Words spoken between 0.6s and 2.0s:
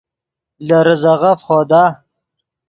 لے ریزے غف خودا